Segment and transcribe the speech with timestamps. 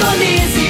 [0.00, 0.69] Indonésia.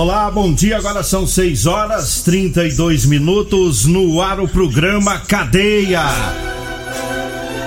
[0.00, 0.78] Olá, bom dia.
[0.78, 6.00] Agora são 6 horas 32 minutos no ar o programa Cadeia.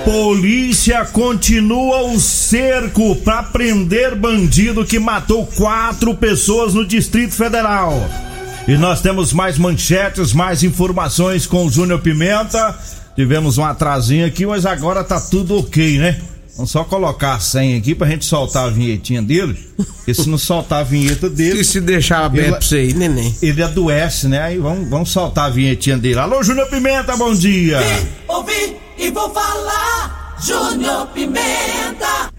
[0.04, 8.04] Polícia continua o cerco para prender bandido que matou quatro pessoas no Distrito Federal.
[8.66, 12.76] E nós temos mais manchetes, mais informações com o Júnior Pimenta.
[13.14, 16.20] Tivemos um atrasinho aqui, mas agora tá tudo ok, né?
[16.56, 19.58] Vamos só colocar a senha aqui pra gente soltar a vinhetinha dele.
[19.76, 21.60] Porque se não soltar a vinheta dele.
[21.60, 23.34] E se deixar aberto Ele- pra você aí, neném?
[23.42, 24.40] Ele adoece, né?
[24.40, 26.18] Aí vamos, vamos soltar a vinhetinha dele.
[26.18, 27.80] Alô, Júnior Pimenta, bom dia!
[27.80, 30.36] Vi, ouvi e vou falar.
[30.40, 32.30] Júnior Pimenta.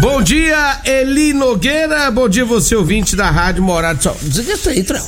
[0.00, 2.10] Bom dia, Eli Nogueira.
[2.10, 4.16] Bom dia, você ouvinte da Rádio Morada do Sol.
[4.22, 5.04] Desliga isso aí, Trão.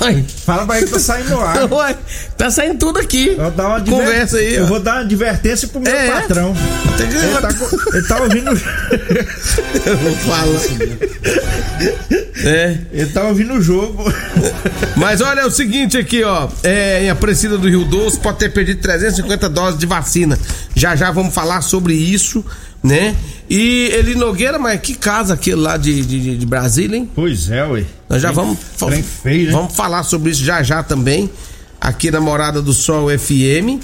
[0.00, 0.24] Uai.
[0.44, 1.64] Fala pra ele que tá saindo no ar.
[1.72, 1.96] Uai,
[2.36, 3.28] tá saindo tudo aqui.
[3.30, 6.10] Eu, vou dar uma adver- Conversa aí, Eu vou dar uma advertência pro meu É?
[6.20, 6.54] patrão.
[6.98, 7.48] Tem que- Ele tá,
[7.94, 8.56] ele tá ouvindo.
[10.26, 10.60] Fala.
[12.44, 12.78] É.
[12.92, 14.04] Ele tá ouvindo o jogo.
[14.96, 16.48] Mas olha, é o seguinte aqui, ó.
[16.62, 20.38] É, em Aparecida do Rio Doce pode ter perdido 350 doses de vacina.
[20.74, 22.44] Já já vamos falar sobre isso,
[22.82, 23.14] né?
[23.48, 27.10] E Eli Nogueira, mas que casa aquele lá de, de, de Brasília, hein?
[27.14, 27.84] Pois é, ué.
[28.08, 29.52] Nós já vamos, trem feio, né?
[29.52, 31.30] vamos falar sobre isso já já também,
[31.80, 33.82] aqui na Morada do Sol FM,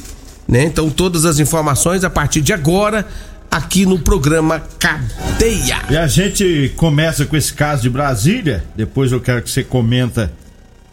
[0.48, 0.64] né?
[0.64, 3.06] Então todas as informações a partir de agora,
[3.50, 5.82] aqui no programa Cadeia.
[5.90, 8.64] E a gente começa com esse caso de Brasília.
[8.74, 10.32] Depois eu quero que você comenta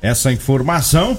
[0.02, 1.18] essa informação.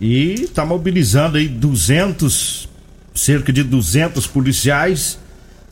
[0.00, 2.68] E tá mobilizando aí 200,
[3.14, 5.18] cerca de 200 policiais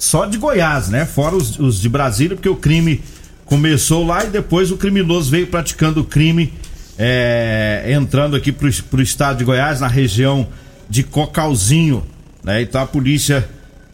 [0.01, 1.05] só de Goiás, né?
[1.05, 3.03] Fora os, os de Brasília, porque o crime
[3.45, 6.53] começou lá e depois o criminoso veio praticando o crime,
[6.99, 10.49] é, entrando aqui pro, pro estado de Goiás, na região
[10.89, 12.05] de Cocalzinho,
[12.43, 12.63] né?
[12.63, 13.47] Então a polícia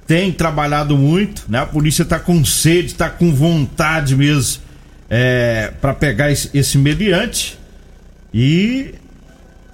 [0.06, 1.58] tem trabalhado muito, né?
[1.58, 4.62] A polícia tá com sede, tá com vontade mesmo
[5.10, 6.78] é, para pegar esse, esse
[8.32, 8.94] e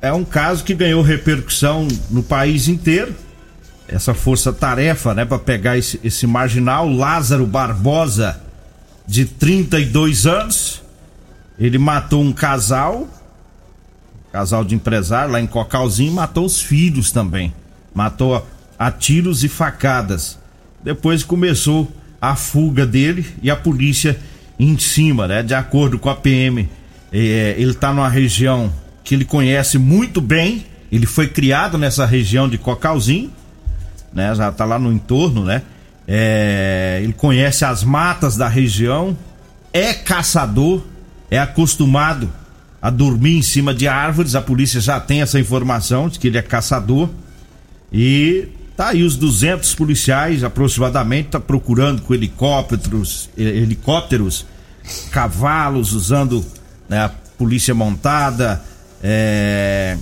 [0.01, 3.15] é um caso que ganhou repercussão no país inteiro.
[3.93, 8.41] Essa força-tarefa, né, para pegar esse, esse marginal Lázaro Barbosa,
[9.07, 10.83] de 32 anos.
[11.59, 13.07] Ele matou um casal,
[14.33, 17.53] casal de empresário lá em Cocalzinho, matou os filhos também.
[17.95, 18.43] Matou a,
[18.87, 20.39] a tiros e facadas.
[20.83, 21.91] Depois começou
[22.21, 24.19] a fuga dele e a polícia
[24.59, 25.43] em cima, né?
[25.43, 26.69] De acordo com a PM,
[27.13, 28.73] é, ele tá numa região
[29.05, 30.65] que ele conhece muito bem.
[30.91, 33.31] Ele foi criado nessa região de Cocalzinho,
[34.13, 34.35] né?
[34.35, 35.63] Já tá lá no entorno, né?
[36.07, 39.17] É, ele conhece as matas da região,
[39.73, 40.83] é caçador,
[41.31, 42.31] é acostumado
[42.81, 44.35] a dormir em cima de árvores.
[44.35, 47.09] A polícia já tem essa informação de que ele é caçador.
[47.93, 54.45] E tá aí os 200 policiais aproximadamente tá procurando com helicópteros, helicópteros,
[55.11, 56.45] cavalos usando
[56.89, 58.63] né, a polícia montada,
[59.03, 59.97] é,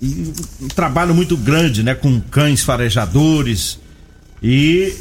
[0.00, 3.78] e um trabalho muito grande, né, com cães farejadores
[4.42, 4.94] e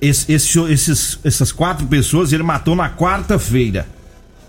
[0.00, 3.86] esse, esse, esses, essas quatro pessoas ele matou na quarta-feira.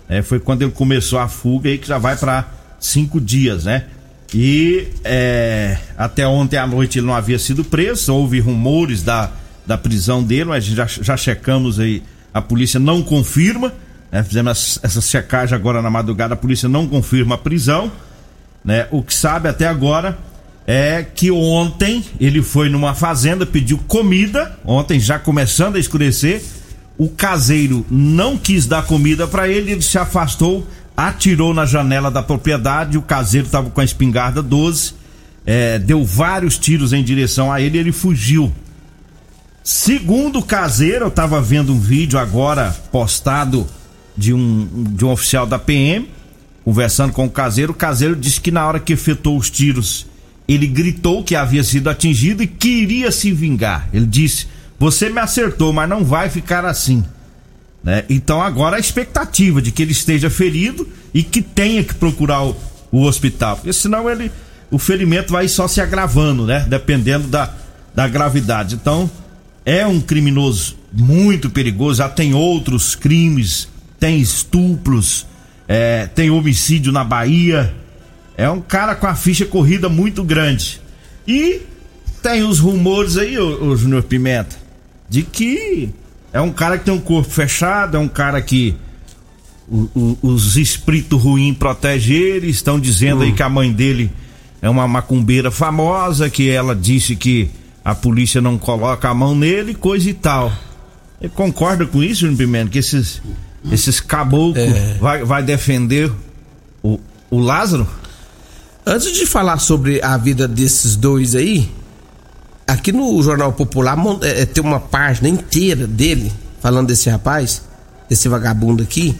[0.08, 2.48] É, foi quando ele começou a fuga aí que já vai para
[2.80, 3.84] cinco dias, né?
[4.34, 9.30] E é, até ontem à noite ele não havia sido preso, houve rumores da,
[9.66, 12.02] da prisão dele, mas já, já checamos aí,
[12.32, 13.72] a polícia não confirma,
[14.10, 14.22] né?
[14.22, 17.92] Fizemos essa checagem agora na madrugada, a polícia não confirma a prisão,
[18.64, 18.86] né?
[18.90, 20.18] O que sabe até agora
[20.66, 26.42] é que ontem ele foi numa fazenda, pediu comida, ontem já começando a escurecer,
[26.96, 30.66] o caseiro não quis dar comida para ele, ele se afastou,
[30.96, 34.94] atirou na janela da propriedade, o caseiro estava com a espingarda 12,
[35.44, 38.52] é, deu vários tiros em direção a ele ele fugiu.
[39.64, 43.66] Segundo o caseiro, eu estava vendo um vídeo agora postado
[44.16, 46.08] de um, de um oficial da PM,
[46.64, 50.06] conversando com o caseiro, o caseiro disse que na hora que efetuou os tiros
[50.46, 53.88] ele gritou que havia sido atingido e queria se vingar.
[53.92, 54.46] Ele disse:
[54.78, 57.04] Você me acertou, mas não vai ficar assim.
[57.82, 58.04] Né?
[58.08, 62.56] Então agora a expectativa de que ele esteja ferido e que tenha que procurar o,
[62.90, 64.30] o hospital, porque senão ele
[64.70, 66.64] o ferimento vai só se agravando, né?
[66.68, 67.52] Dependendo da,
[67.94, 68.74] da gravidade.
[68.74, 69.10] Então
[69.66, 71.98] é um criminoso muito perigoso.
[71.98, 73.68] Já tem outros crimes,
[74.00, 75.26] tem estupros,
[75.72, 77.74] é, tem homicídio na Bahia.
[78.36, 80.78] É um cara com a ficha corrida muito grande.
[81.26, 81.62] E
[82.22, 84.54] tem os rumores aí, o, o Júnior Pimenta,
[85.08, 85.88] de que
[86.30, 88.76] é um cara que tem um corpo fechado, é um cara que
[89.66, 92.50] o, o, os espíritos ruins protegem ele.
[92.50, 93.22] Estão dizendo hum.
[93.22, 94.10] aí que a mãe dele
[94.60, 97.48] é uma macumbeira famosa, que ela disse que
[97.82, 100.52] a polícia não coloca a mão nele, coisa e tal.
[101.18, 103.22] Ele concorda com isso, Júnior Pimenta, que esses,
[103.70, 104.96] esses caboclos é.
[105.00, 106.10] vai, vai defender
[106.82, 106.98] o,
[107.30, 107.86] o Lázaro?
[108.84, 111.70] Antes de falar sobre a vida desses dois aí,
[112.66, 117.62] aqui no Jornal Popular é, é, tem uma página inteira dele falando desse rapaz,
[118.08, 119.16] desse vagabundo aqui.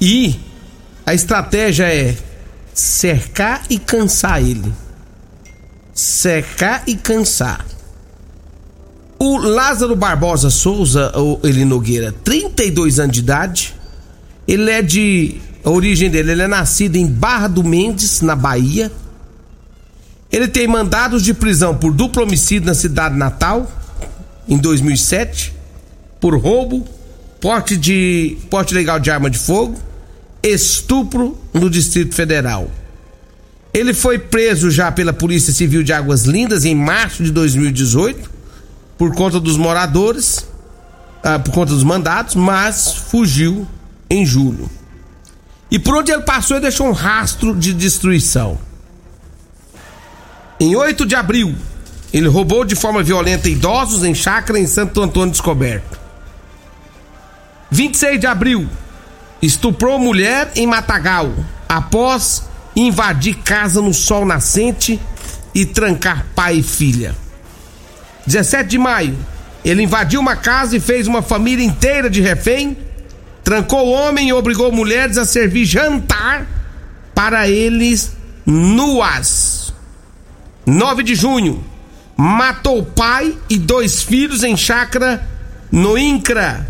[0.00, 0.38] E
[1.04, 2.16] a estratégia é
[2.72, 4.72] cercar e cansar ele.
[5.92, 7.64] Cercar e cansar.
[9.22, 13.74] O Lázaro Barbosa Souza, ou Eli Nogueira, 32 anos de idade.
[14.48, 18.90] Ele é de a origem dele, ele é nascido em Barra do Mendes, na Bahia.
[20.32, 23.70] Ele tem mandados de prisão por duplo homicídio na cidade natal,
[24.48, 25.52] em 2007,
[26.18, 26.88] por roubo,
[27.42, 29.78] porte de porte legal de arma de fogo,
[30.42, 32.70] estupro no Distrito Federal.
[33.74, 38.29] Ele foi preso já pela Polícia Civil de Águas Lindas em março de 2018
[39.00, 40.46] por conta dos moradores,
[41.24, 43.66] ah, por conta dos mandados, mas fugiu
[44.10, 44.68] em julho.
[45.70, 48.58] E por onde ele passou, ele deixou um rastro de destruição.
[50.60, 51.54] Em 8 de abril,
[52.12, 55.98] ele roubou de forma violenta idosos em chácara em Santo Antônio Descoberto.
[57.70, 58.68] 26 de abril,
[59.40, 61.32] estuprou mulher em Matagal
[61.66, 62.42] após
[62.76, 65.00] invadir casa no sol nascente
[65.54, 67.14] e trancar pai e filha.
[68.26, 69.16] 17 de maio,
[69.64, 72.76] ele invadiu uma casa e fez uma família inteira de refém
[73.50, 76.46] trancou o homem e obrigou mulheres a servir jantar
[77.12, 78.12] para eles
[78.46, 79.74] nuas.
[80.64, 81.64] 9 de junho,
[82.16, 85.28] matou pai e dois filhos em chácara
[85.68, 86.64] no Incra.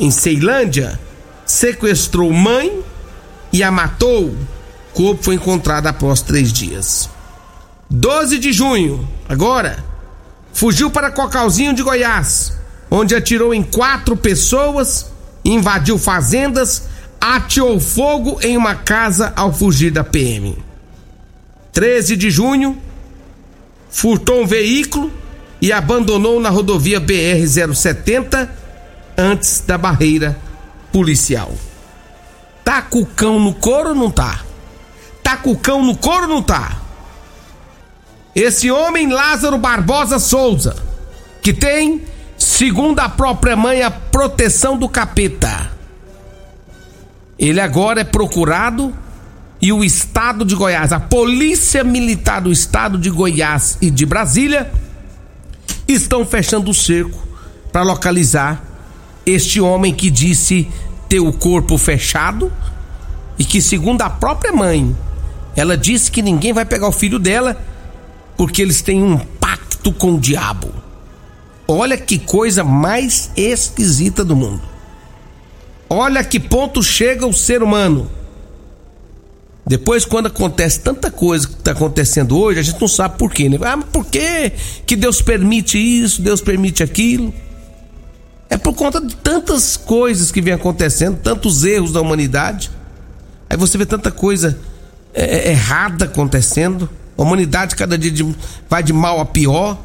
[0.00, 0.98] Em Ceilândia,
[1.46, 2.82] sequestrou mãe
[3.52, 4.30] e a matou.
[4.30, 7.08] O corpo foi encontrado após três dias.
[7.88, 9.84] 12 de junho, agora,
[10.52, 12.52] fugiu para Cocalzinho de Goiás,
[12.90, 15.10] onde atirou em quatro pessoas
[15.44, 16.84] invadiu fazendas,
[17.20, 20.56] ateou fogo em uma casa ao fugir da PM.
[21.72, 22.78] 13 de junho,
[23.90, 25.12] furtou um veículo
[25.60, 28.48] e abandonou na rodovia BR-070
[29.16, 30.36] antes da barreira
[30.92, 31.52] policial.
[32.64, 34.44] Tá com o cão no couro ou não tá?
[35.22, 36.79] Tá com o cão no couro ou não tá?
[38.34, 40.76] Esse homem Lázaro Barbosa Souza,
[41.42, 42.02] que tem,
[42.38, 45.70] segundo a própria mãe, a proteção do capeta.
[47.38, 48.94] Ele agora é procurado
[49.60, 54.70] e o estado de Goiás, a Polícia Militar do estado de Goiás e de Brasília,
[55.88, 57.18] estão fechando o cerco
[57.72, 58.62] para localizar
[59.26, 60.68] este homem que disse
[61.08, 62.52] ter o corpo fechado
[63.38, 64.96] e que, segundo a própria mãe,
[65.56, 67.56] ela disse que ninguém vai pegar o filho dela
[68.40, 70.72] porque eles têm um pacto com o diabo.
[71.68, 74.62] Olha que coisa mais esquisita do mundo.
[75.90, 78.10] Olha que ponto chega o ser humano.
[79.66, 83.46] Depois, quando acontece tanta coisa que está acontecendo hoje, a gente não sabe por quê,
[83.46, 83.58] né?
[83.60, 84.52] Ah, mas por quê
[84.86, 87.34] que Deus permite isso, Deus permite aquilo?
[88.48, 92.70] É por conta de tantas coisas que vem acontecendo, tantos erros da humanidade.
[93.50, 94.58] Aí você vê tanta coisa
[95.12, 96.88] é, é errada acontecendo.
[97.20, 98.34] A humanidade cada dia de,
[98.66, 99.78] vai de mal a pior.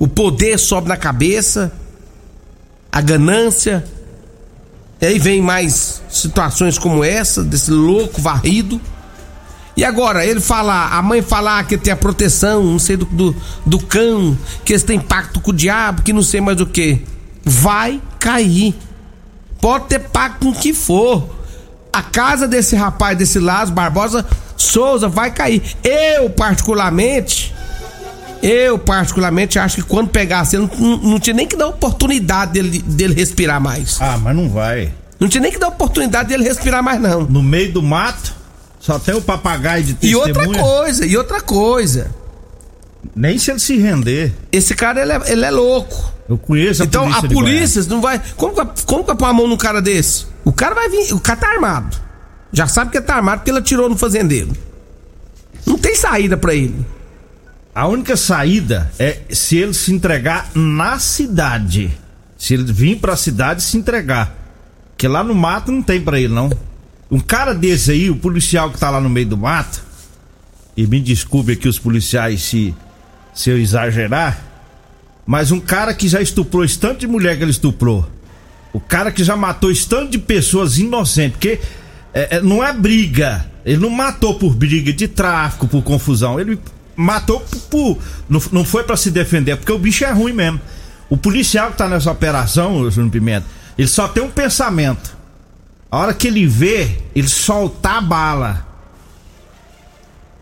[0.00, 1.72] O poder sobe na cabeça.
[2.90, 3.84] A ganância.
[5.00, 8.80] E aí vem mais situações como essa, desse louco varrido.
[9.76, 13.36] E agora, ele falar, a mãe falar que tem a proteção, não sei do, do,
[13.64, 17.06] do cão, que eles têm pacto com o diabo, que não sei mais o que.
[17.44, 18.74] Vai cair.
[19.60, 21.30] Pode ter pacto com o que for.
[21.92, 24.26] A casa desse rapaz, desse Lázaro Barbosa
[24.60, 25.62] Souza, vai cair.
[25.82, 27.54] Eu, particularmente,
[28.42, 30.68] eu, particularmente, acho que quando pegasse não,
[31.02, 33.96] não tinha nem que dar oportunidade dele, dele respirar mais.
[34.00, 34.92] Ah, mas não vai.
[35.18, 37.22] Não tinha nem que dar oportunidade dele respirar mais, não.
[37.22, 38.34] No meio do mato,
[38.78, 40.28] só tem o papagaio de E testemunha.
[40.28, 42.10] outra coisa, e outra coisa.
[43.16, 44.32] Nem se ele se render.
[44.52, 46.12] Esse cara, ele é, ele é louco.
[46.28, 48.20] Eu conheço a então, polícia a de polícia não vai.
[48.36, 50.26] Como que, vai- como que vai pôr a mão num cara desse?
[50.44, 51.12] O cara vai vir.
[51.12, 51.96] O cara tá armado.
[52.52, 54.50] Já sabe que ele tá armado porque ele atirou no fazendeiro.
[55.66, 56.84] Não tem saída pra ele.
[57.74, 61.90] A única saída é se ele se entregar na cidade.
[62.36, 64.36] Se ele vir pra cidade e se entregar.
[64.90, 66.50] Porque lá no mato não tem pra ele, não.
[67.10, 69.82] Um cara desse aí, o policial que tá lá no meio do mato,
[70.76, 72.74] e me desculpe aqui os policiais se,
[73.34, 74.40] se eu exagerar,
[75.26, 78.08] mas um cara que já estuprou esse tanto de mulher que ele estuprou,
[78.72, 81.60] o cara que já matou esse tanto de pessoas inocentes, porque
[82.14, 86.58] é, é, não é briga, ele não matou por briga de tráfico, por confusão, ele
[86.96, 87.60] matou por.
[87.62, 87.98] por-
[88.28, 90.60] não, não foi pra se defender, porque o bicho é ruim mesmo.
[91.08, 95.16] O policial que tá nessa operação, Júnior Pimenta, ele só tem um pensamento.
[95.90, 98.66] A hora que ele vê, ele soltar a bala.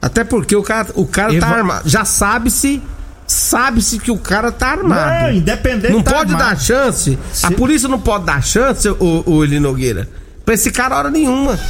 [0.01, 1.89] Até porque o cara, o cara Ele tá vai- armado.
[1.89, 2.83] Já sabe-se.
[3.27, 5.25] Sabe-se que o cara tá armado.
[5.25, 6.51] Não, independente Não tá pode armado.
[6.51, 7.19] dar chance.
[7.43, 10.09] A Se- polícia não pode dar chance, o, o Eli Nogueira.
[10.49, 11.61] Pra esse cara hora nenhuma.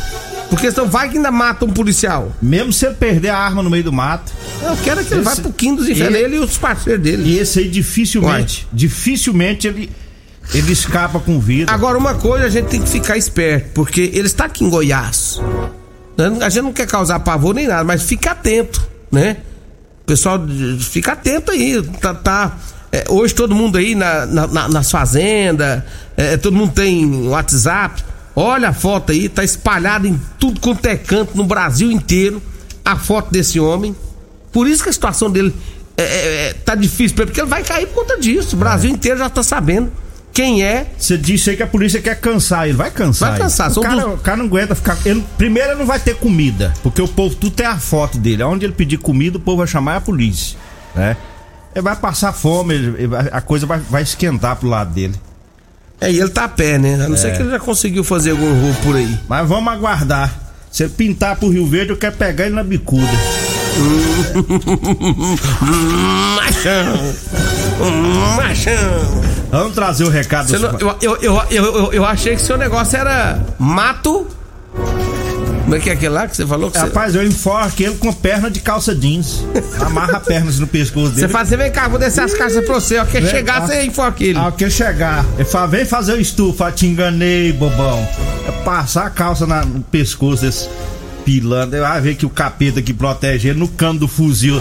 [0.48, 2.30] Porque senão vai que ainda mata um policial.
[2.40, 4.32] Mesmo se ele perder a arma no meio do mato.
[4.62, 7.24] Eu quero que ele Esse- vá pro Quinto dos Infernos, ele- e os parceiros dele.
[7.28, 9.90] E esse aí dificilmente, dificilmente ele,
[10.54, 11.72] ele escapa com vida.
[11.72, 15.40] Agora, uma coisa a gente tem que ficar esperto, porque ele está aqui em Goiás.
[16.40, 18.80] A gente não quer causar pavor nem nada, mas fica atento,
[19.10, 19.38] né?
[20.06, 20.38] Pessoal,
[20.78, 21.82] fica atento aí.
[22.00, 22.56] Tá, tá-
[22.92, 25.82] é, hoje todo mundo aí na, na- na- nas fazendas,
[26.16, 28.04] é, todo mundo tem WhatsApp.
[28.40, 32.40] Olha a foto aí, tá espalhada em tudo quanto é canto no Brasil inteiro
[32.84, 33.96] a foto desse homem.
[34.52, 35.52] Por isso que a situação dele
[35.96, 38.54] é, é, é, tá difícil, porque ele vai cair por conta disso.
[38.54, 39.90] O Brasil inteiro já tá sabendo
[40.32, 42.76] quem é Você disse aí que a polícia quer cansar ele.
[42.76, 43.30] Vai cansar.
[43.30, 44.96] Vai cansar, O cara, o cara não aguenta ficar.
[45.04, 46.72] ele- primeiro, ele não vai ter comida.
[46.80, 48.44] Porque o povo tudo tem a foto dele.
[48.44, 50.56] Onde ele pedir comida, o povo vai chamar a polícia.
[50.94, 51.16] Né?
[51.74, 55.14] Ele vai passar fome, ele- a coisa vai, vai esquentar pro lado dele.
[56.00, 56.94] É, e ele tá a pé, né?
[56.94, 57.18] A não É.
[57.18, 59.18] ser que ele já conseguiu fazer algum roubo por aí.
[59.28, 60.32] Mas vamos aguardar.
[60.70, 63.08] Se ele pintar pro Rio Verde, eu quero pegar ele na bicuda.
[66.36, 67.14] Machão!
[68.36, 69.22] Machão!
[69.50, 73.40] Vamos trazer o recado não- eu, eu, eu, eu, eu achei que seu negócio era
[73.58, 74.26] mato.
[75.68, 76.70] Como é que é aquele lá que você falou?
[76.70, 79.44] Que você, Rapaz, eu enforco ele com perna de calça jeans.
[79.84, 81.26] Amarra pernas no pescoço dele.
[81.26, 82.96] você faz, você vem cá, vou descer as caixas pra você.
[82.96, 83.66] Ó, que Vem, chegar, ó.
[83.66, 84.38] você enfoca ele.
[84.38, 87.98] Ao que chegar, ele fala, vem fazer o estufa, Fala, te enganei, bobão.
[88.48, 90.70] É passar a calça na- no pescoço desse
[91.22, 91.82] pilantra.
[91.82, 94.58] Vai ver que o capeta que protege ele no cano do fuzil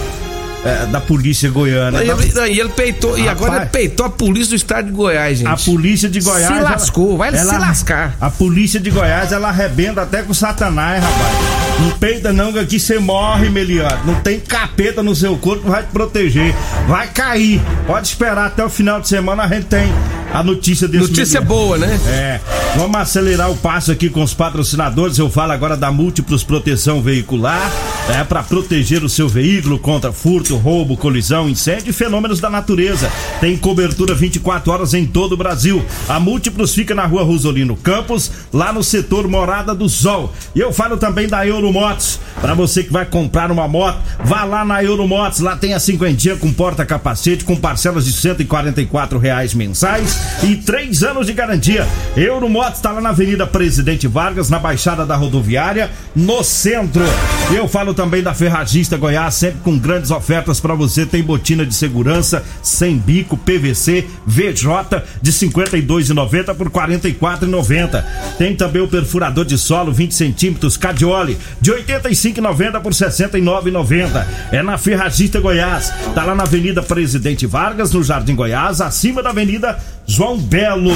[0.64, 2.02] é, da polícia goiana.
[2.02, 3.62] E ele, não, e ele peitou, e agora Rapaz.
[3.62, 5.48] ele peitou a polícia do estado de Goiás, gente.
[5.48, 6.46] A polícia de Goiás.
[6.46, 8.16] Se lascou, vai se lascar.
[8.20, 11.58] A polícia de Goiás, ela arrebenta até com Satanás, rapaz.
[11.80, 14.04] Não peita não, que aqui você morre, Meliante.
[14.04, 16.54] Não tem capeta no seu corpo que vai te proteger.
[16.88, 17.60] Vai cair.
[17.86, 19.92] Pode esperar até o final de semana, a gente tem
[20.32, 21.98] a notícia desse Notícia boa, né?
[22.08, 22.40] É.
[22.76, 25.18] Vamos acelerar o passo aqui com os patrocinadores.
[25.18, 27.72] Eu falo agora da Múltiplos Proteção Veicular.
[28.08, 33.10] É para proteger o seu veículo contra furto, roubo, colisão, incêndio e fenômenos da natureza.
[33.40, 35.84] Tem cobertura 24 horas em todo o Brasil.
[36.08, 40.32] A Múltiplos fica na rua Rosolino Campos, lá no setor Morada do Sol.
[40.54, 42.20] E eu falo também da Euromotos.
[42.40, 45.40] Para você que vai comprar uma moto, vá lá na Euromotos.
[45.40, 51.26] Lá tem a cinquentinha com porta-capacete, com parcelas de 144 reais mensais e três anos
[51.26, 51.86] de garantia.
[52.16, 57.02] Euromotos está lá na Avenida Presidente Vargas, na Baixada da Rodoviária, no centro.
[57.54, 61.06] Eu falo também da Ferragista Goiás, sempre com grandes ofertas para você.
[61.06, 68.04] Tem botina de segurança, sem bico, PVC, VJ de 52,90 por 44,90.
[68.36, 74.26] Tem também o perfurador de solo 20 centímetros Cadioli de 85,90 por 69,90.
[74.52, 75.92] É na Ferragista Goiás.
[76.14, 80.94] Tá lá na Avenida Presidente Vargas, no Jardim Goiás, acima da Avenida João Belo.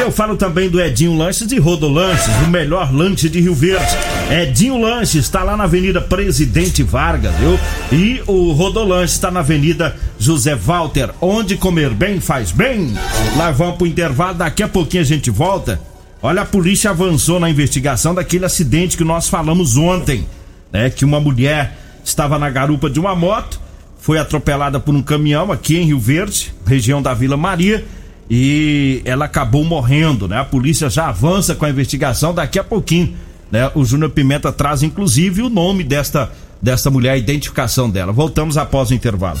[0.00, 3.86] Eu falo também do Edinho Lanches e Rodolanches, o melhor lanche de Rio Verde.
[4.30, 7.58] Edinho Lanches está lá na Avenida Presidente Vargas, viu?
[7.92, 12.94] E o Rodolanches está na Avenida José Walter, onde comer bem faz bem.
[13.36, 15.78] Lá vamos pro intervalo, daqui a pouquinho a gente volta.
[16.22, 20.26] Olha, a polícia avançou na investigação daquele acidente que nós falamos ontem,
[20.72, 20.88] né?
[20.88, 23.60] Que uma mulher estava na garupa de uma moto,
[23.98, 27.84] foi atropelada por um caminhão aqui em Rio Verde, região da Vila Maria
[28.30, 30.38] e ela acabou morrendo, né?
[30.38, 33.16] A polícia já avança com a investigação daqui a pouquinho,
[33.50, 33.72] né?
[33.74, 36.30] O Júnior Pimenta traz inclusive o nome desta
[36.62, 38.12] desta mulher, a identificação dela.
[38.12, 39.40] Voltamos após o intervalo.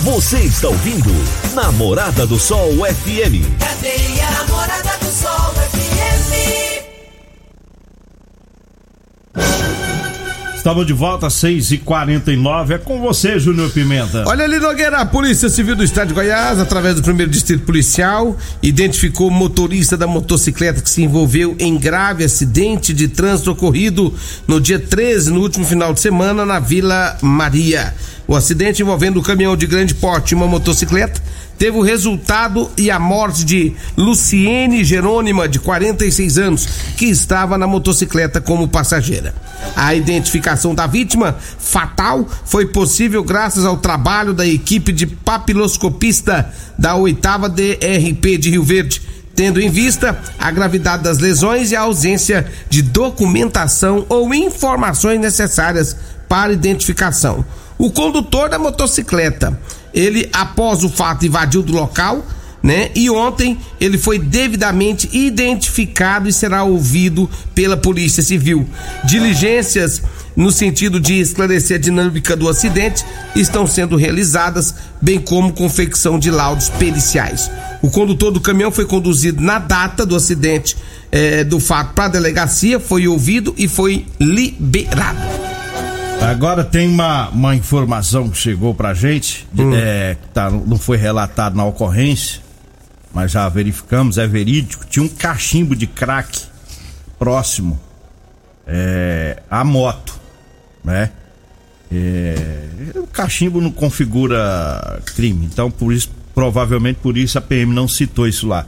[0.00, 1.10] Você está ouvindo
[1.54, 3.58] Namorada do Sol FM.
[3.58, 4.85] Cadeia Namorada
[10.66, 12.70] Estamos de volta às 6h49.
[12.72, 14.24] É com você, Júnior Pimenta.
[14.26, 18.36] Olha ali, Nogueira, a Polícia Civil do Estado de Goiás, através do primeiro distrito policial,
[18.60, 24.12] identificou o motorista da motocicleta que se envolveu em grave acidente de trânsito ocorrido
[24.44, 27.94] no dia 13, no último final de semana, na Vila Maria.
[28.26, 31.22] O acidente envolvendo um caminhão de grande porte e uma motocicleta
[31.58, 36.66] teve o resultado e a morte de Luciene Jerônima, de 46 anos,
[36.96, 39.34] que estava na motocicleta como passageira.
[39.74, 46.94] A identificação da vítima fatal foi possível graças ao trabalho da equipe de papiloscopista da
[46.94, 49.02] oitava DRP de Rio Verde,
[49.34, 55.96] tendo em vista a gravidade das lesões e a ausência de documentação ou informações necessárias
[56.28, 57.44] para identificação.
[57.78, 59.58] O condutor da motocicleta,
[59.96, 62.24] ele após o fato invadiu do local,
[62.62, 62.90] né?
[62.94, 68.68] E ontem ele foi devidamente identificado e será ouvido pela Polícia Civil.
[69.04, 70.02] Diligências
[70.36, 73.02] no sentido de esclarecer a dinâmica do acidente
[73.34, 77.50] estão sendo realizadas, bem como confecção de laudos periciais.
[77.80, 80.76] O condutor do caminhão foi conduzido na data do acidente
[81.10, 85.55] eh, do fato para a delegacia, foi ouvido e foi liberado.
[86.20, 89.72] Agora tem uma, uma informação que chegou pra gente, Hum.
[89.74, 92.40] é, que tá, não foi relatado na ocorrência,
[93.14, 94.84] mas já verificamos, é verídico.
[94.86, 96.42] Tinha um cachimbo de crack
[97.18, 97.78] próximo
[98.66, 100.18] é, à moto,
[100.84, 101.10] né?
[101.92, 107.86] É, o cachimbo não configura crime, então por isso, provavelmente por isso a PM não
[107.86, 108.66] citou isso lá.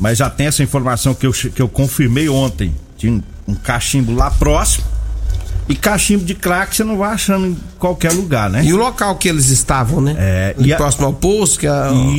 [0.00, 2.74] Mas já tem essa informação que eu, que eu confirmei ontem.
[2.96, 4.84] Tinha um, um cachimbo lá próximo.
[5.68, 8.64] E cachimbo de crack você não vai achando em qualquer lugar, né?
[8.64, 10.14] E o local que eles estavam, né?
[10.18, 11.72] É, e a- próximo ao posto, que é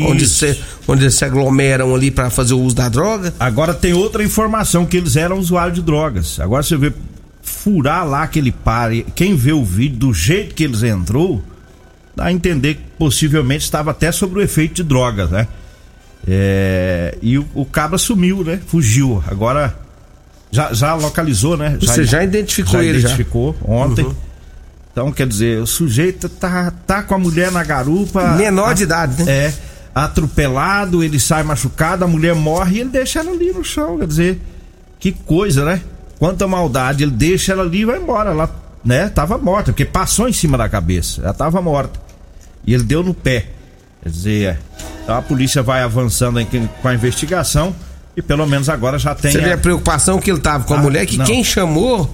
[0.08, 3.34] onde, se, onde eles se aglomeram ali para fazer o uso da droga.
[3.40, 6.40] Agora tem outra informação que eles eram usuários de drogas.
[6.40, 6.94] Agora você vê
[7.42, 11.44] furar lá aquele par, e quem vê o vídeo do jeito que eles entrou,
[12.16, 15.48] dá a entender que possivelmente estava até sobre o efeito de drogas, né?
[16.28, 18.60] É, e o, o cabra sumiu, né?
[18.68, 19.24] Fugiu.
[19.28, 19.76] Agora
[20.52, 21.78] já, já localizou, né?
[21.80, 23.10] Você já identificou ele, já?
[23.10, 24.06] identificou ontem.
[24.06, 24.16] Uhum.
[24.92, 28.34] Então, quer dizer, o sujeito tá, tá com a mulher na garupa.
[28.34, 29.32] Menor de idade, né?
[29.32, 29.54] É.
[29.94, 34.00] Atropelado, ele sai machucado, a mulher morre e ele deixa ela ali no chão.
[34.00, 34.42] Quer dizer,
[35.00, 35.82] que coisa, né?
[36.18, 38.32] Quanta maldade, ele deixa ela ali e vai embora.
[38.32, 38.50] Ela,
[38.84, 39.08] né?
[39.10, 41.22] Tava morta, porque passou em cima da cabeça.
[41.22, 42.00] Ela tava morta.
[42.66, 43.46] E ele deu no pé.
[44.02, 44.60] Quer dizer, é.
[45.04, 46.40] Então a polícia vai avançando
[46.82, 47.74] com a investigação
[48.16, 49.32] e pelo menos agora já tem.
[49.32, 51.26] Você vê a- a preocupação que ele tava com a Ah, mulher, que não.
[51.26, 52.14] quem chamou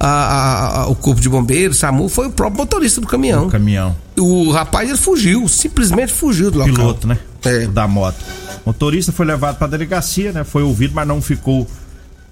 [0.00, 3.46] a- a- o corpo de bombeiros, SAMU, foi o próprio motorista do caminhão.
[3.46, 3.96] o caminhão.
[4.18, 6.74] O rapaz, ele fugiu, simplesmente fugiu do local.
[6.74, 7.18] piloto, né?
[7.44, 7.66] É.
[7.66, 8.16] Da moto.
[8.64, 10.44] O motorista foi levado pra delegacia, né?
[10.44, 11.66] Foi ouvido, mas não ficou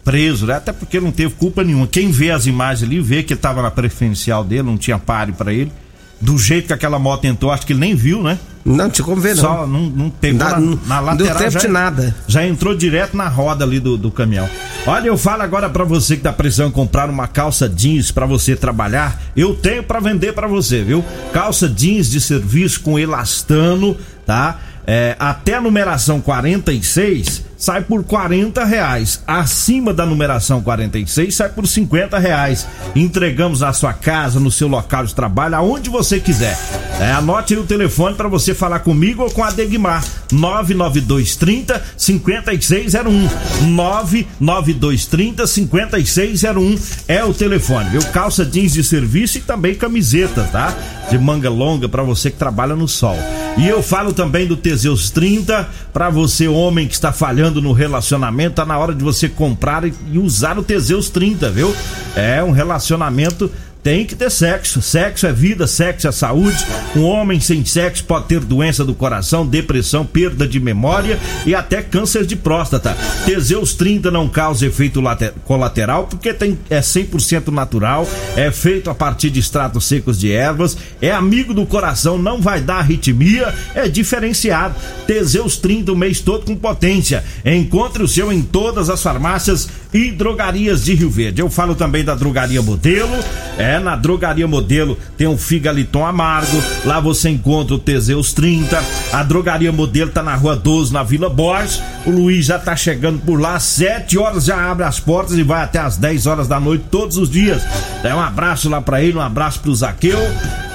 [0.04, 0.54] preso, né?
[0.56, 1.86] Até porque não teve culpa nenhuma.
[1.86, 5.32] Quem vê as imagens ali, vê que ele tava na preferencial dele, não tinha pare
[5.32, 5.72] pra ele.
[6.20, 8.38] Do jeito que aquela moto entrou, acho que ele nem viu, né?
[8.64, 9.42] Não tinha como ver, não.
[9.42, 11.16] Só não, não pegou na, na não lateral.
[11.16, 12.14] deu tempo já, de nada.
[12.28, 14.48] Já entrou direto na roda ali do, do caminhão.
[14.86, 18.54] Olha, eu falo agora pra você que tá precisando comprar uma calça jeans pra você
[18.56, 19.20] trabalhar.
[19.36, 21.04] Eu tenho pra vender pra você, viu?
[21.32, 23.96] Calça jeans de serviço com elastano,
[24.26, 24.58] tá?
[24.86, 29.22] É, até a numeração 46 sai por 40 reais.
[29.24, 32.66] Acima da numeração 46 sai por 50 reais.
[32.96, 36.58] Entregamos na sua casa, no seu local de trabalho, aonde você quiser.
[37.00, 40.04] É, anote aí o telefone para você falar comigo ou com a Degmar.
[40.32, 43.28] 99230 5601.
[43.68, 48.02] 99230 5601 é o telefone, viu?
[48.06, 50.74] Calça jeans de serviço e também camiseta, tá?
[51.08, 53.16] De manga longa para você que trabalha no sol.
[53.56, 58.54] E eu falo também do Teseus 30 para você homem que está falhando no relacionamento,
[58.54, 61.76] tá na hora de você comprar e usar o Teseus 30, viu?
[62.16, 63.50] É um relacionamento
[63.82, 64.80] tem que ter sexo.
[64.80, 66.64] Sexo é vida, sexo é saúde.
[66.94, 71.82] Um homem sem sexo pode ter doença do coração, depressão, perda de memória e até
[71.82, 72.96] câncer de próstata.
[73.24, 78.94] Teseus 30 não causa efeito late- colateral porque tem, é 100% natural, é feito a
[78.94, 83.88] partir de extratos secos de ervas, é amigo do coração, não vai dar arritmia, é
[83.88, 84.74] diferenciado.
[85.06, 87.24] Teseus 30 o mês todo com potência.
[87.44, 91.42] Encontre o seu em todas as farmácias e drogarias de Rio Verde.
[91.42, 93.12] Eu falo também da drogaria Modelo.
[93.58, 96.62] É, na drogaria Modelo tem o Figaliton Amargo.
[96.84, 98.82] Lá você encontra o Teseus 30.
[99.12, 101.82] A drogaria Modelo tá na rua 12, na Vila Borges.
[102.06, 103.56] O Luiz já tá chegando por lá.
[103.56, 106.86] Às 7 horas já abre as portas e vai até às 10 horas da noite
[106.90, 107.62] todos os dias.
[108.02, 110.18] É um abraço lá pra ele, um abraço pro Zaqueu.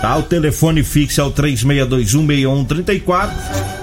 [0.02, 3.32] Tá, o telefone fixo é o 36216134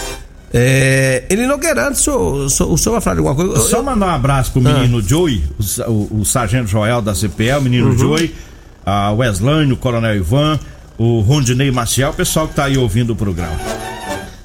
[0.56, 3.68] É, ele Nogueirante, o senhor, o senhor- o senhor vai falar de alguma coisa?
[3.70, 5.44] Só mandar um abraço pro menino Joey,
[5.88, 8.34] o, o- o sargento Joel da CPL, o menino Joey,
[8.86, 10.60] a Weslane, o coronel Ivan,
[10.98, 13.58] o Rondinei Maciel, o pessoal que tá aí ouvindo o programa.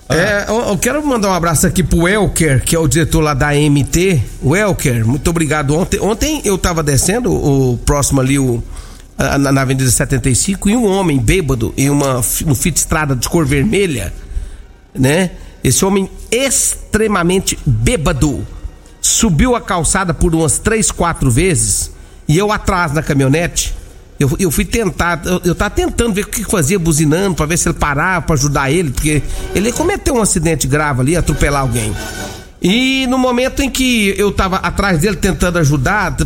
[0.08, 3.34] É, eu, eu quero mandar um abraço aqui pro Elker, que é o diretor lá
[3.34, 4.22] da MT.
[4.40, 5.76] O Elker, muito obrigado.
[5.76, 8.62] Ontem, ontem eu tava descendo o próximo ali, o,
[9.18, 13.44] na, na Avenida 75, e um homem bêbado em uma um fit estrada de cor
[13.44, 14.10] vermelha,
[14.98, 15.32] né?
[15.62, 18.46] Esse homem extremamente bêbado
[19.00, 21.90] subiu a calçada por umas três, quatro vezes
[22.28, 23.74] e eu atrás na caminhonete.
[24.20, 27.56] Eu, eu fui tentar, eu, eu tava tentando ver o que fazia buzinando pra ver
[27.56, 29.22] se ele parava pra ajudar ele, porque
[29.54, 31.94] ele cometeu um acidente grave ali, atropelar alguém.
[32.60, 36.16] E no momento em que eu tava atrás dele tentando ajudar,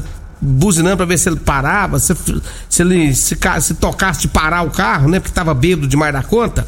[0.40, 2.14] buzinando pra ver se ele parava, se,
[2.68, 6.22] se ele se, se tocasse de parar o carro, né, porque tava bêbado demais da
[6.22, 6.66] conta.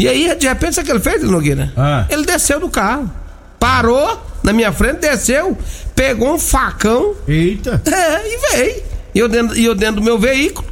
[0.00, 1.72] E aí, de repente, sabe o que ele fez, Nogueira?
[1.76, 2.06] Ah.
[2.08, 3.10] Ele desceu do carro.
[3.58, 5.56] Parou na minha frente, desceu,
[5.94, 7.82] pegou um facão Eita!
[7.84, 8.82] é, e veio.
[9.14, 10.66] E eu dentro, eu dentro do meu veículo.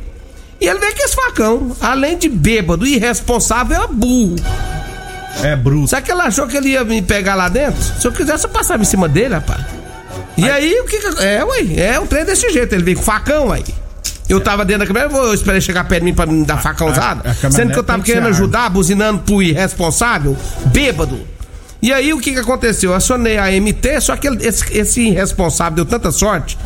[0.59, 1.77] E ele veio com esse facão.
[1.81, 4.37] Além de bêbado irresponsável, é burro.
[5.43, 5.89] É bruto.
[5.89, 7.81] Será que ele achou que ele ia me pegar lá dentro?
[8.01, 9.61] Se eu quisesse, eu passava em cima dele, rapaz.
[10.37, 11.23] E aí, o que que.
[11.23, 12.75] É, ué, é um trem desse jeito.
[12.75, 13.65] Ele veio com facão, aí.
[14.29, 17.23] Eu tava dentro da câmera, eu esperei chegar perto de mim pra me dar facãozada.
[17.51, 20.37] Sendo que eu tava tem que querendo ajudar, buzinando pro irresponsável,
[20.67, 21.21] bêbado.
[21.81, 22.91] E aí, o que que aconteceu?
[22.91, 26.59] Eu acionei a MT, só que ele- esse, esse irresponsável deu tanta sorte.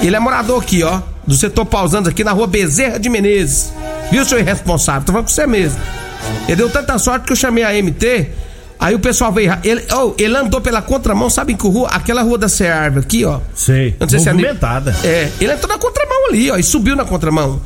[0.00, 3.72] Ele é morador aqui, ó, do setor pausando aqui na rua Bezerra de Menezes.
[4.12, 5.02] Viu, seu irresponsável?
[5.04, 5.80] Tô falando com você mesmo.
[6.46, 8.28] Ele deu tanta sorte que eu chamei a MT.
[8.78, 9.52] Aí o pessoal veio.
[9.64, 11.88] Ele, oh, ele andou pela contramão, sabe em que rua?
[11.88, 13.40] Aquela rua da Cearve aqui, ó.
[13.54, 13.96] Sei.
[13.98, 14.96] Não sei se é Movimentada.
[15.02, 17.60] É, ele entrou na contramão ali, ó, e subiu na contramão.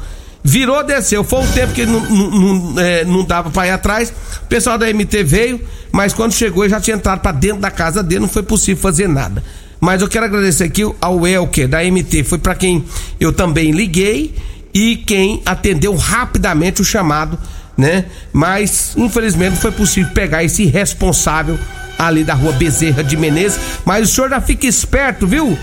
[0.44, 1.22] Virou, desceu.
[1.22, 4.12] Foi o tempo que ele não, não, é, não dava pra ir atrás.
[4.42, 5.60] O pessoal da MT veio,
[5.92, 8.82] mas quando chegou ele já tinha entrado pra dentro da casa dele, não foi possível
[8.82, 9.42] fazer nada.
[9.80, 12.84] Mas eu quero agradecer aqui ao Elker da MT, foi pra quem
[13.18, 14.34] eu também liguei
[14.72, 17.38] e quem atendeu rapidamente o chamado,
[17.76, 18.06] né?
[18.32, 21.58] Mas infelizmente foi possível pegar esse irresponsável
[21.98, 23.58] ali da rua Bezerra de Menezes.
[23.84, 25.56] Mas o senhor já fica esperto, viu?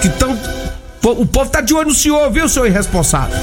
[0.00, 0.38] Que tão,
[1.02, 3.36] o povo tá de olho no senhor, viu, seu irresponsável?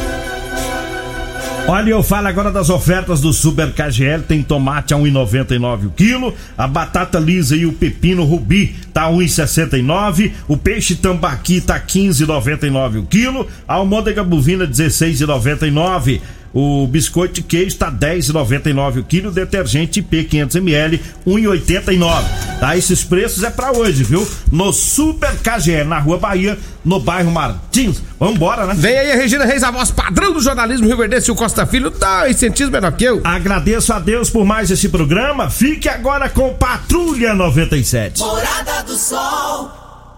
[1.69, 4.23] Olha, eu falo agora das ofertas do Super KGL.
[4.23, 10.31] Tem tomate a 1,99 o quilo, a batata lisa e o pepino rubi tá 1,69,
[10.47, 16.21] o peixe tambaqui tá 15,99 o quilo, a almôndega bovina 16,99.
[16.59, 22.23] O biscoito de queijo está 10,99 o quilo, detergente IP 500 ml 1,89.
[22.59, 22.75] Tá?
[22.75, 24.27] Esses preços é para hoje, viu?
[24.51, 28.01] No Super KGE, na Rua Bahia, no bairro Martins.
[28.19, 28.73] Vambora, né?
[28.75, 31.91] Vem aí a Regina Reis, a voz padrão do jornalismo Rio Verde, o Costa Filho,
[31.91, 33.21] tá centímetros menor que eu.
[33.23, 35.51] Agradeço a Deus por mais esse programa.
[35.51, 38.19] Fique agora com Patrulha 97.
[38.19, 39.86] Morada do Sol.